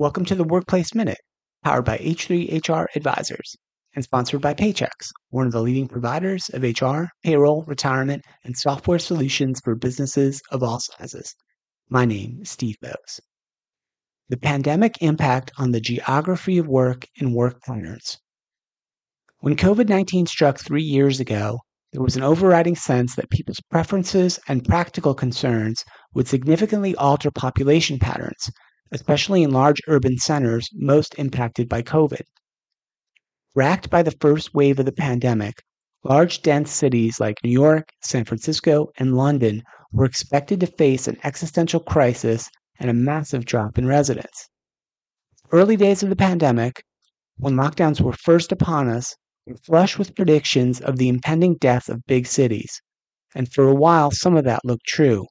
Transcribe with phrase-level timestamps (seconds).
[0.00, 1.18] Welcome to the Workplace Minute,
[1.64, 3.56] powered by H3HR Advisors
[3.96, 9.00] and sponsored by Paychex, one of the leading providers of HR, payroll, retirement, and software
[9.00, 11.34] solutions for businesses of all sizes.
[11.90, 13.18] My name is Steve Boese.
[14.28, 18.18] The pandemic impact on the geography of work and work patterns.
[19.40, 21.58] When COVID 19 struck three years ago,
[21.92, 25.84] there was an overriding sense that people's preferences and practical concerns
[26.14, 28.48] would significantly alter population patterns
[28.92, 32.22] especially in large urban centers most impacted by COVID.
[33.54, 35.62] Racked by the first wave of the pandemic,
[36.04, 41.16] large dense cities like New York, San Francisco, and London were expected to face an
[41.24, 44.48] existential crisis and a massive drop in residents.
[45.50, 46.82] Early days of the pandemic,
[47.36, 49.14] when lockdowns were first upon us,
[49.46, 52.80] were flush with predictions of the impending death of big cities.
[53.34, 55.26] And for a while, some of that looked true.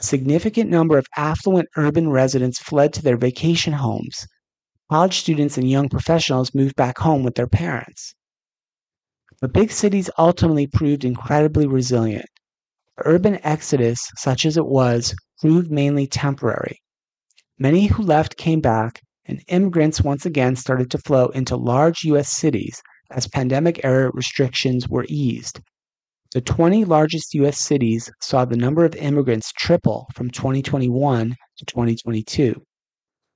[0.00, 4.26] A significant number of affluent urban residents fled to their vacation homes.
[4.90, 8.14] College students and young professionals moved back home with their parents.
[9.40, 12.26] But big cities ultimately proved incredibly resilient.
[12.96, 16.80] The urban exodus, such as it was, proved mainly temporary.
[17.58, 22.30] Many who left came back, and immigrants once again started to flow into large U.S.
[22.32, 25.60] cities as pandemic era restrictions were eased.
[26.34, 27.58] The 20 largest U.S.
[27.58, 32.62] cities saw the number of immigrants triple from 2021 to 2022.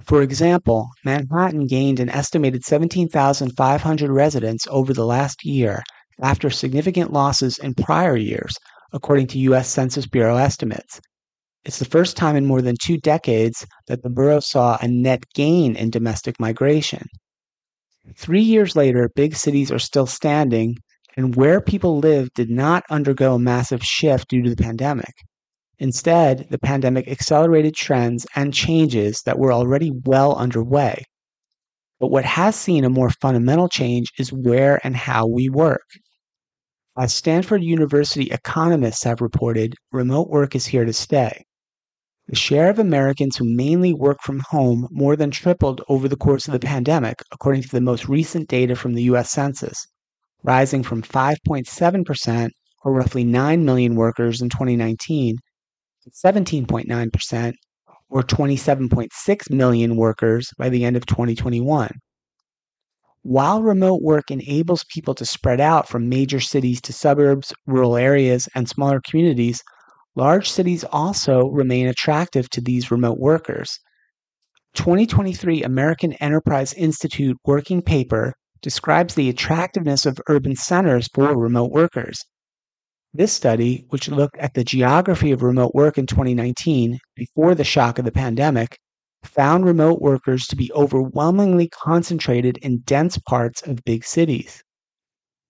[0.00, 5.82] For example, Manhattan gained an estimated 17,500 residents over the last year
[6.20, 8.54] after significant losses in prior years,
[8.92, 9.70] according to U.S.
[9.70, 11.00] Census Bureau estimates.
[11.64, 15.24] It's the first time in more than two decades that the borough saw a net
[15.34, 17.06] gain in domestic migration.
[18.14, 20.76] Three years later, big cities are still standing,
[21.16, 25.14] and where people live did not undergo a massive shift due to the pandemic.
[25.78, 31.04] Instead, the pandemic accelerated trends and changes that were already well underway.
[32.00, 35.86] But what has seen a more fundamental change is where and how we work.
[36.96, 41.44] As Stanford University economists have reported, remote work is here to stay.
[42.28, 46.46] The share of Americans who mainly work from home more than tripled over the course
[46.46, 49.86] of the pandemic, according to the most recent data from the US Census
[50.44, 52.50] rising from 5.7%,
[52.84, 55.36] or roughly 9 million workers in 2019,
[56.02, 57.52] to 17.9%,
[58.10, 61.90] or 27.6 million workers by the end of 2021.
[63.22, 68.50] While remote work enables people to spread out from major cities to suburbs, rural areas,
[68.54, 69.62] and smaller communities,
[70.14, 73.80] large cities also remain attractive to these remote workers.
[74.74, 82.24] 2023 American Enterprise Institute working paper describes the attractiveness of urban centers for remote workers.
[83.12, 87.98] This study, which looked at the geography of remote work in 2019 before the shock
[87.98, 88.78] of the pandemic,
[89.22, 94.62] found remote workers to be overwhelmingly concentrated in dense parts of big cities.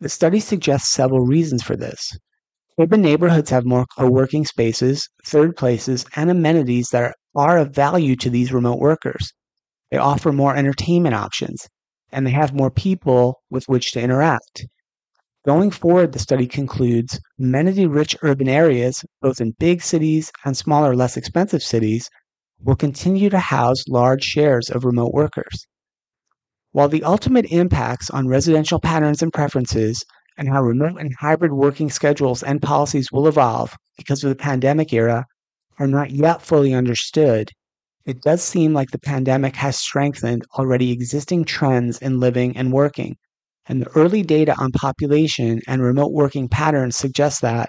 [0.00, 2.12] The study suggests several reasons for this.
[2.78, 8.16] Urban neighborhoods have more co working spaces, third places, and amenities that are of value
[8.16, 9.32] to these remote workers.
[9.90, 11.66] They offer more entertainment options,
[12.10, 14.66] and they have more people with which to interact.
[15.46, 20.94] Going forward, the study concludes amenity rich urban areas, both in big cities and smaller,
[20.94, 22.08] less expensive cities,
[22.60, 25.66] will continue to house large shares of remote workers.
[26.72, 30.04] While the ultimate impacts on residential patterns and preferences
[30.36, 34.92] and how remote and hybrid working schedules and policies will evolve because of the pandemic
[34.92, 35.24] era
[35.78, 37.50] are not yet fully understood,
[38.08, 43.14] it does seem like the pandemic has strengthened already existing trends in living and working.
[43.66, 47.68] And the early data on population and remote working patterns suggests that,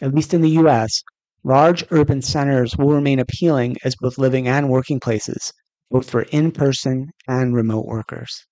[0.00, 1.02] at least in the US,
[1.42, 5.52] large urban centers will remain appealing as both living and working places,
[5.90, 8.46] both for in person and remote workers.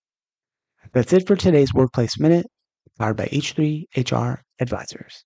[0.92, 2.46] That's it for today's Workplace Minute,
[2.98, 5.24] powered by H3 HR Advisors.